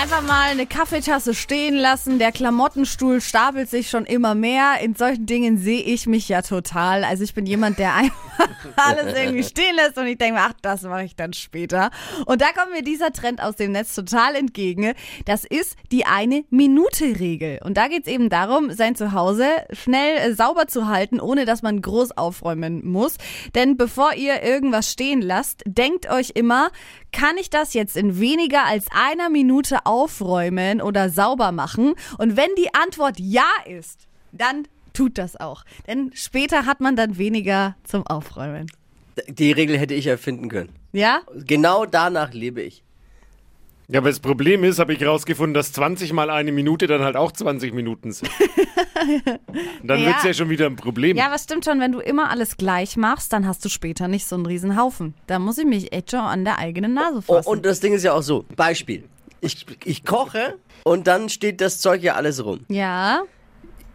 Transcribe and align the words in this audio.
Einfach 0.00 0.22
mal 0.22 0.50
eine 0.50 0.64
Kaffeetasse 0.64 1.34
stehen 1.34 1.74
lassen. 1.74 2.20
Der 2.20 2.30
Klamottenstuhl 2.30 3.20
stapelt 3.20 3.68
sich 3.68 3.90
schon 3.90 4.04
immer 4.06 4.36
mehr. 4.36 4.74
In 4.80 4.94
solchen 4.94 5.26
Dingen 5.26 5.58
sehe 5.58 5.82
ich 5.82 6.06
mich 6.06 6.28
ja 6.28 6.42
total. 6.42 7.02
Also 7.02 7.24
ich 7.24 7.34
bin 7.34 7.46
jemand, 7.46 7.80
der 7.80 7.94
einfach 7.94 8.16
alles 8.76 9.18
irgendwie 9.18 9.42
stehen 9.42 9.74
lässt 9.74 9.98
und 9.98 10.06
ich 10.06 10.16
denke 10.16 10.34
mir, 10.34 10.46
ach, 10.48 10.52
das 10.62 10.82
mache 10.82 11.02
ich 11.02 11.16
dann 11.16 11.32
später. 11.32 11.90
Und 12.26 12.40
da 12.40 12.52
kommt 12.52 12.72
mir 12.72 12.84
dieser 12.84 13.12
Trend 13.12 13.42
aus 13.42 13.56
dem 13.56 13.72
Netz 13.72 13.92
total 13.92 14.36
entgegen. 14.36 14.94
Das 15.24 15.44
ist 15.44 15.74
die 15.90 16.06
eine 16.06 16.44
Minute 16.48 17.18
Regel. 17.18 17.58
Und 17.64 17.76
da 17.76 17.88
geht 17.88 18.06
es 18.06 18.12
eben 18.12 18.28
darum, 18.28 18.70
sein 18.70 18.94
Zuhause 18.94 19.48
schnell 19.72 20.18
äh, 20.18 20.32
sauber 20.32 20.68
zu 20.68 20.86
halten, 20.86 21.18
ohne 21.18 21.44
dass 21.44 21.62
man 21.62 21.82
groß 21.82 22.16
aufräumen 22.16 22.86
muss. 22.86 23.16
Denn 23.56 23.76
bevor 23.76 24.14
ihr 24.14 24.44
irgendwas 24.44 24.92
stehen 24.92 25.22
lasst, 25.22 25.64
denkt 25.66 26.08
euch 26.08 26.30
immer, 26.36 26.70
kann 27.18 27.36
ich 27.36 27.50
das 27.50 27.74
jetzt 27.74 27.96
in 27.96 28.20
weniger 28.20 28.64
als 28.64 28.86
einer 28.92 29.28
Minute 29.28 29.86
aufräumen 29.86 30.80
oder 30.80 31.10
sauber 31.10 31.50
machen? 31.50 31.94
Und 32.16 32.36
wenn 32.36 32.50
die 32.56 32.72
Antwort 32.74 33.18
ja 33.18 33.50
ist, 33.66 34.06
dann 34.30 34.68
tut 34.92 35.18
das 35.18 35.34
auch. 35.34 35.64
Denn 35.88 36.12
später 36.14 36.64
hat 36.64 36.80
man 36.80 36.94
dann 36.94 37.18
weniger 37.18 37.76
zum 37.82 38.06
Aufräumen. 38.06 38.70
Die 39.26 39.50
Regel 39.50 39.76
hätte 39.78 39.94
ich 39.94 40.06
erfinden 40.06 40.48
können. 40.48 40.70
Ja? 40.92 41.22
Genau 41.34 41.86
danach 41.86 42.32
lebe 42.32 42.62
ich. 42.62 42.84
Ja, 43.90 44.00
aber 44.00 44.10
das 44.10 44.20
Problem 44.20 44.64
ist, 44.64 44.78
habe 44.78 44.92
ich 44.92 45.02
rausgefunden, 45.04 45.54
dass 45.54 45.72
20 45.72 46.12
mal 46.12 46.28
eine 46.28 46.52
Minute 46.52 46.86
dann 46.86 47.00
halt 47.02 47.16
auch 47.16 47.32
20 47.32 47.72
Minuten 47.72 48.12
sind. 48.12 48.30
Dann 49.82 50.00
Ja. 50.00 50.06
wird's 50.08 50.24
ja 50.24 50.34
schon 50.34 50.50
wieder 50.50 50.66
ein 50.66 50.76
Problem. 50.76 51.16
Ja, 51.16 51.30
was 51.30 51.44
stimmt 51.44 51.64
schon, 51.64 51.80
wenn 51.80 51.92
du 51.92 52.00
immer 52.00 52.30
alles 52.30 52.56
gleich 52.58 52.96
machst, 52.98 53.32
dann 53.32 53.46
hast 53.46 53.64
du 53.64 53.68
später 53.70 54.06
nicht 54.08 54.26
so 54.26 54.36
einen 54.36 54.44
riesen 54.46 54.78
Haufen. 54.78 55.14
Da 55.26 55.38
muss 55.38 55.56
ich 55.58 55.64
mich 55.64 55.92
echt 55.92 56.10
schon 56.10 56.20
an 56.20 56.44
der 56.44 56.58
eigenen 56.58 56.92
Nase 56.94 57.22
Oh, 57.28 57.34
fassen. 57.36 57.48
und 57.48 57.64
das 57.64 57.80
Ding 57.80 57.94
ist 57.94 58.02
ja 58.04 58.12
auch 58.12 58.22
so. 58.22 58.44
Beispiel. 58.56 59.04
Ich, 59.40 59.64
ich 59.84 60.04
koche 60.04 60.56
und 60.84 61.06
dann 61.06 61.28
steht 61.28 61.60
das 61.60 61.80
Zeug 61.80 62.02
ja 62.02 62.14
alles 62.14 62.44
rum. 62.44 62.60
ja, 62.68 63.22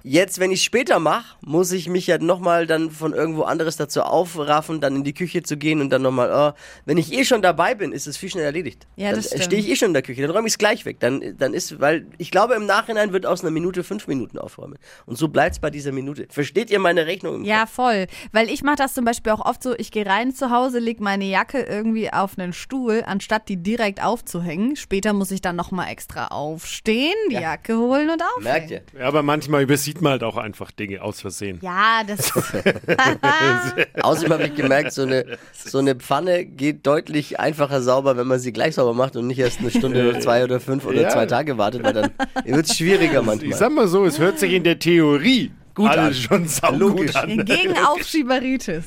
Jetzt, 0.05 0.39
wenn 0.39 0.51
ich 0.51 0.63
später 0.63 0.99
mache, 0.99 1.37
muss 1.39 1.71
ich 1.71 1.87
mich 1.87 2.07
ja 2.07 2.17
nochmal 2.17 2.67
dann 2.67 2.91
von 2.91 3.13
irgendwo 3.13 3.43
anderes 3.43 3.77
dazu 3.77 4.01
aufraffen, 4.01 4.81
dann 4.81 4.97
in 4.97 5.03
die 5.05 5.13
Küche 5.13 5.43
zu 5.43 5.55
gehen 5.55 5.79
und 5.79 5.91
dann 5.91 6.01
nochmal, 6.01 6.29
oh, 6.33 6.57
wenn 6.83 6.97
ich 6.97 7.13
eh 7.13 7.23
schon 7.23 7.41
dabei 7.41 7.73
bin, 7.73 7.93
ist 7.93 8.05
es 8.05 8.17
viel 8.17 8.29
schneller 8.29 8.47
erledigt. 8.47 8.85
Ja, 8.97 9.11
dann 9.11 9.15
das 9.15 9.27
stimmt. 9.27 9.43
stehe 9.45 9.61
ich 9.61 9.69
eh 9.69 9.75
schon 9.77 9.87
in 9.87 9.93
der 9.93 10.01
Küche, 10.01 10.21
dann 10.21 10.31
räume 10.31 10.47
ich 10.47 10.55
es 10.55 10.57
gleich 10.57 10.83
weg. 10.83 10.99
Dann, 10.99 11.37
dann 11.37 11.53
ist, 11.53 11.79
weil 11.79 12.05
ich 12.17 12.31
glaube, 12.31 12.55
im 12.55 12.65
Nachhinein 12.65 13.13
wird 13.13 13.25
aus 13.25 13.41
einer 13.41 13.51
Minute 13.51 13.85
fünf 13.85 14.07
Minuten 14.07 14.37
aufräumen. 14.39 14.77
Und 15.05 15.17
so 15.17 15.29
bleibt 15.29 15.53
es 15.53 15.59
bei 15.59 15.69
dieser 15.69 15.93
Minute. 15.93 16.27
Versteht 16.29 16.69
ihr 16.69 16.79
meine 16.79 17.05
Rechnung? 17.05 17.45
ja, 17.45 17.65
voll. 17.65 18.07
Weil 18.33 18.49
ich 18.49 18.61
mache 18.61 18.75
das 18.75 18.93
zum 18.93 19.05
Beispiel 19.05 19.31
auch 19.31 19.45
oft 19.45 19.63
so, 19.63 19.73
ich 19.77 19.89
gehe 19.89 20.05
rein 20.05 20.35
zu 20.35 20.49
Hause, 20.49 20.79
leg 20.79 20.99
meine 20.99 21.23
Jacke 21.25 21.61
irgendwie 21.61 22.11
auf 22.11 22.37
einen 22.37 22.51
Stuhl, 22.51 23.03
anstatt 23.05 23.47
die 23.47 23.55
direkt 23.55 24.03
aufzuhängen. 24.03 24.75
Später 24.75 25.13
muss 25.13 25.31
ich 25.31 25.39
dann 25.39 25.55
nochmal 25.55 25.89
extra 25.91 26.27
aufstehen, 26.27 27.13
die 27.29 27.35
Jacke 27.35 27.77
holen 27.77 28.09
und 28.09 28.21
aufhängen. 28.21 28.43
Merkt 28.43 28.71
ihr? 28.71 28.81
Ja, 28.99 29.07
aber 29.07 29.23
manchmal 29.23 29.63
übersieht 29.63 29.92
man 30.01 30.13
halt 30.13 30.23
auch 30.23 30.37
einfach 30.37 30.71
Dinge 30.71 31.01
aus 31.01 31.21
Versehen. 31.21 31.59
Ja, 31.61 32.01
das 32.05 32.31
Außerdem 34.01 34.33
habe 34.33 34.47
ich 34.47 34.55
gemerkt, 34.55 34.91
so 34.93 35.03
eine, 35.03 35.25
so 35.53 35.77
eine 35.79 35.95
Pfanne 35.95 36.45
geht 36.45 36.85
deutlich 36.85 37.39
einfacher 37.39 37.81
sauber, 37.81 38.17
wenn 38.17 38.27
man 38.27 38.39
sie 38.39 38.51
gleich 38.53 38.75
sauber 38.75 38.93
macht 38.93 39.15
und 39.15 39.27
nicht 39.27 39.39
erst 39.39 39.59
eine 39.59 39.71
Stunde 39.71 40.07
oder 40.09 40.19
zwei 40.19 40.43
oder 40.43 40.59
fünf 40.59 40.85
oder 40.85 41.01
Ja. 41.01 41.09
zwei 41.09 41.25
Tage 41.25 41.57
wartet, 41.57 41.83
weil 41.83 41.93
dann 41.93 42.11
wird 42.45 42.67
es 42.69 42.75
schwieriger 42.77 43.19
Ich 43.21 43.25
manchmal. 43.25 43.57
sag 43.57 43.71
mal 43.73 43.87
so, 43.87 44.05
es 44.05 44.19
hört 44.19 44.39
sich 44.39 44.53
in 44.53 44.63
der 44.63 44.79
Theorie 44.79 45.51
Gut 45.75 45.89
alles 45.89 46.17
an. 46.17 46.23
schon 46.23 46.47
saugut 46.47 46.79
Logisch. 46.79 47.15
an. 47.15 47.45
gegen 47.45 47.73
Aufschieberitis. 47.85 48.83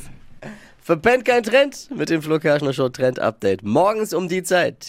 Verpennt 0.83 1.25
kein 1.25 1.43
Trend 1.43 1.89
mit 1.97 2.11
dem 2.11 2.23
Flo 2.23 2.39
Kerschner 2.39 2.73
Show 2.73 2.89
Trend 2.89 3.19
Update. 3.19 3.65
Morgens 3.65 4.15
um 4.15 4.29
die 4.29 4.45
Zeit. 4.45 4.85